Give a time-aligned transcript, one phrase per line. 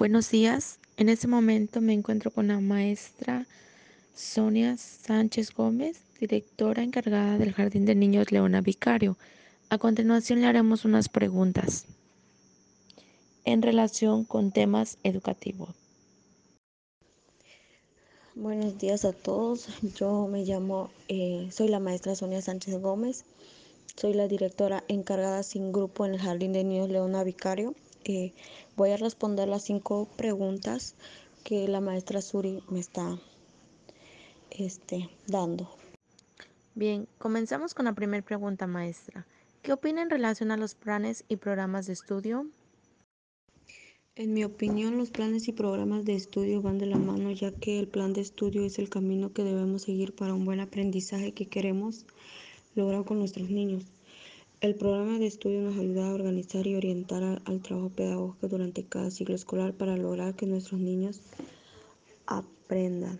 [0.00, 0.78] Buenos días.
[0.96, 3.46] En este momento me encuentro con la maestra
[4.14, 9.18] Sonia Sánchez Gómez, directora encargada del Jardín de Niños Leona Vicario.
[9.68, 11.84] A continuación le haremos unas preguntas
[13.44, 15.68] en relación con temas educativos.
[18.34, 19.68] Buenos días a todos.
[19.96, 23.26] Yo me llamo, eh, soy la maestra Sonia Sánchez Gómez.
[23.96, 27.74] Soy la directora encargada sin grupo en el Jardín de Niños Leona Vicario.
[28.04, 28.32] Eh,
[28.76, 30.94] voy a responder las cinco preguntas
[31.44, 33.18] que la maestra Suri me está
[34.50, 35.68] este, dando.
[36.74, 39.26] Bien, comenzamos con la primera pregunta, maestra.
[39.62, 42.46] ¿Qué opina en relación a los planes y programas de estudio?
[44.16, 47.78] En mi opinión, los planes y programas de estudio van de la mano, ya que
[47.78, 51.46] el plan de estudio es el camino que debemos seguir para un buen aprendizaje que
[51.46, 52.06] queremos
[52.74, 53.84] lograr con nuestros niños.
[54.60, 59.10] El programa de estudio nos ayuda a organizar y orientar al trabajo pedagógico durante cada
[59.10, 61.22] ciclo escolar para lograr que nuestros niños
[62.26, 63.18] aprendan.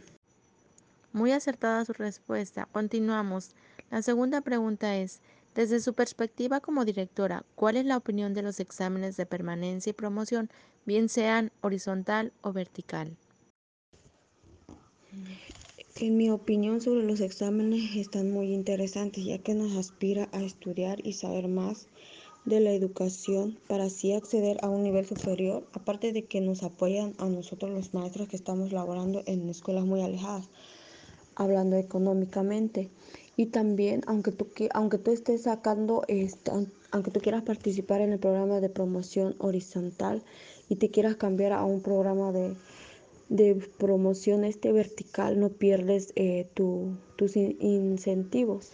[1.15, 2.69] Muy acertada su respuesta.
[2.73, 3.53] Continuamos.
[3.91, 5.21] La segunda pregunta es,
[5.55, 9.95] desde su perspectiva como directora, ¿cuál es la opinión de los exámenes de permanencia y
[9.95, 10.51] promoción,
[10.85, 13.17] bien sean horizontal o vertical?
[16.01, 21.07] En mi opinión sobre los exámenes están muy interesantes ya que nos aspira a estudiar
[21.07, 21.89] y saber más
[22.47, 27.13] de la educación para así acceder a un nivel superior, aparte de que nos apoyan
[27.19, 30.49] a nosotros los maestros que estamos laborando en escuelas muy alejadas,
[31.35, 32.89] hablando económicamente.
[33.37, 36.07] Y también, aunque tú, aunque tú estés sacando,
[36.93, 40.23] aunque tú quieras participar en el programa de promoción horizontal
[40.71, 42.57] y te quieras cambiar a un programa de
[43.31, 48.73] de promoción este vertical no pierdes eh, tu, tus in incentivos.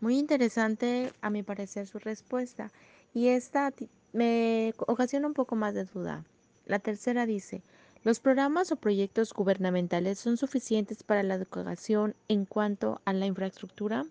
[0.00, 2.70] Muy interesante a mi parecer su respuesta
[3.14, 3.72] y esta
[4.12, 6.24] me ocasiona un poco más de duda.
[6.66, 7.62] La tercera dice,
[8.04, 14.04] ¿los programas o proyectos gubernamentales son suficientes para la educación en cuanto a la infraestructura?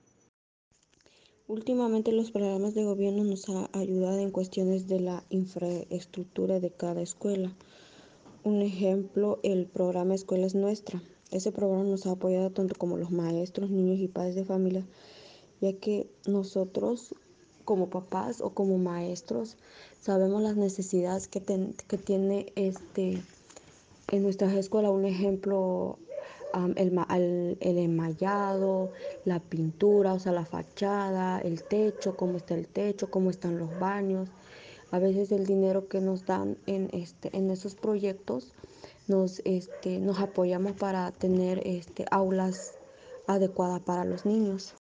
[1.48, 7.02] Últimamente los programas de gobierno nos han ayudado en cuestiones de la infraestructura de cada
[7.02, 7.52] escuela.
[8.44, 11.04] Un ejemplo, el programa Escuela es Nuestra.
[11.30, 14.84] Ese programa nos ha apoyado tanto como los maestros, niños y padres de familia,
[15.62, 17.14] ya que nosotros
[17.66, 19.58] como papás o como maestros
[20.00, 23.22] sabemos las necesidades que, ten, que tiene este
[24.10, 24.92] en nuestras escuelas.
[24.92, 26.00] Un ejemplo,
[26.56, 28.90] um, el, el, el enmayado,
[29.24, 33.80] la pintura, o sea, la fachada, el techo, cómo está el techo, cómo están los
[33.80, 34.30] baños
[34.92, 38.54] a veces el dinero que nos dan en, este, en esos proyectos
[39.08, 42.74] nos, este, nos apoyamos para tener este, aulas
[43.28, 44.76] adecuadas para los niños.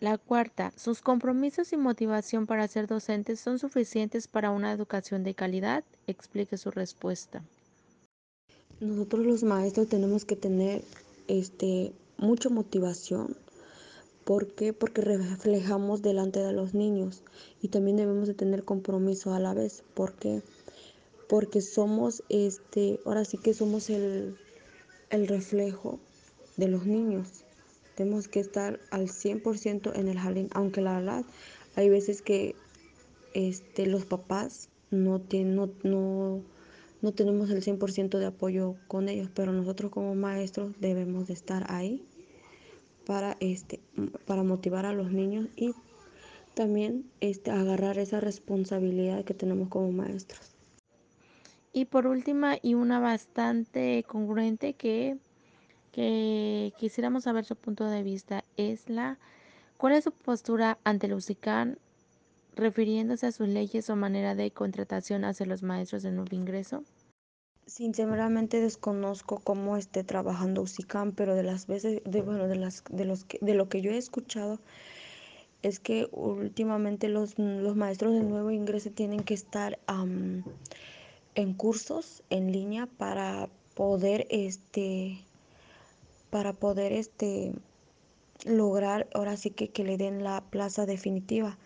[0.00, 5.34] La cuarta, ¿sus compromisos y motivación para ser docentes son suficientes para una educación de
[5.34, 5.82] calidad?
[6.06, 7.42] Explique su respuesta.
[8.80, 10.84] Nosotros los maestros tenemos que tener
[11.26, 13.36] este, mucha motivación
[14.28, 14.74] ¿Por qué?
[14.74, 17.22] Porque reflejamos delante de los niños
[17.62, 19.82] y también debemos de tener compromiso a la vez.
[19.94, 20.42] ¿Por qué?
[21.30, 24.36] Porque somos, este, ahora sí que somos el,
[25.08, 25.98] el reflejo
[26.58, 27.46] de los niños.
[27.94, 31.24] Tenemos que estar al 100% en el jardín, aunque la verdad
[31.74, 32.54] hay veces que
[33.32, 36.42] este, los papás no, tienen, no, no,
[37.00, 41.64] no tenemos el 100% de apoyo con ellos, pero nosotros como maestros debemos de estar
[41.72, 42.04] ahí
[43.08, 43.80] para, este,
[44.26, 45.72] para motivar a los niños y
[46.52, 50.54] también este, agarrar esa responsabilidad que tenemos como maestros.
[51.72, 55.16] Y por última, y una bastante congruente que,
[55.90, 59.18] que quisiéramos saber su punto de vista, es la,
[59.78, 61.78] ¿cuál es su postura ante el UCICAN
[62.56, 66.84] refiriéndose a sus leyes o manera de contratación hacia los maestros de nuevo ingreso?
[67.68, 73.04] Sinceramente desconozco cómo esté trabajando UCICAM, pero de las veces, de, bueno, de, las, de,
[73.04, 74.58] los que, de lo que yo he escuchado
[75.60, 79.78] es que últimamente los, los maestros de nuevo ingreso tienen que estar
[81.34, 85.18] en cursos en línea para poder este
[86.30, 87.52] para poder este
[88.46, 91.58] lograr ahora sí que, que le den la plaza definitiva.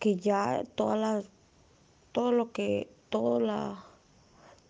[0.00, 1.30] Que ya todas las
[2.10, 3.84] todo lo que todo la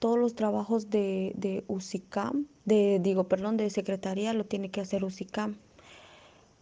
[0.01, 5.05] todos los trabajos de, de UCICAM, de, digo, perdón, de secretaría lo tiene que hacer
[5.05, 5.57] UCICAM.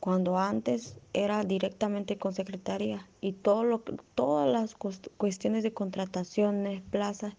[0.00, 3.78] Cuando antes era directamente con secretaría y todo lo,
[4.14, 7.34] todas las cuestiones de contrataciones, plazas,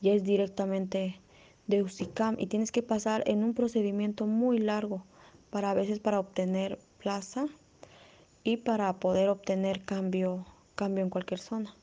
[0.00, 1.20] ya es directamente
[1.66, 5.04] de UCICAM y tienes que pasar en un procedimiento muy largo
[5.50, 7.46] para a veces para obtener plaza
[8.44, 11.74] y para poder obtener cambio, cambio en cualquier zona.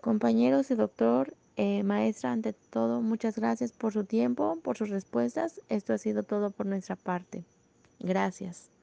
[0.00, 5.60] Compañeros y doctor, eh, maestra, ante todo, muchas gracias por su tiempo, por sus respuestas.
[5.68, 7.44] Esto ha sido todo por nuestra parte.
[7.98, 8.75] Gracias.